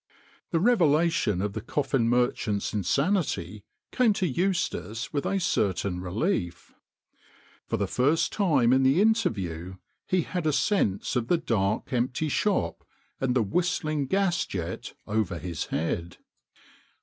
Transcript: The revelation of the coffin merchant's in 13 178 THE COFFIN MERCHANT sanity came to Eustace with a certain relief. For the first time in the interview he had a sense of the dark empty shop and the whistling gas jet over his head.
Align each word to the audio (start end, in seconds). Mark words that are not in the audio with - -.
The 0.49 0.59
revelation 0.59 1.43
of 1.43 1.53
the 1.53 1.61
coffin 1.61 2.09
merchant's 2.09 2.73
in 2.73 2.81
13 2.81 3.05
178 3.13 3.63
THE 3.91 3.97
COFFIN 3.97 4.07
MERCHANT 4.07 4.25
sanity 4.25 4.27
came 4.31 4.33
to 4.33 4.41
Eustace 4.47 5.13
with 5.13 5.25
a 5.27 5.39
certain 5.39 6.01
relief. 6.01 6.73
For 7.67 7.77
the 7.77 7.87
first 7.87 8.33
time 8.33 8.73
in 8.73 8.81
the 8.81 8.99
interview 8.99 9.75
he 10.07 10.21
had 10.23 10.47
a 10.47 10.53
sense 10.53 11.15
of 11.15 11.27
the 11.27 11.37
dark 11.37 11.93
empty 11.93 12.29
shop 12.29 12.83
and 13.19 13.35
the 13.35 13.43
whistling 13.43 14.07
gas 14.07 14.43
jet 14.47 14.93
over 15.05 15.37
his 15.37 15.65
head. 15.65 16.17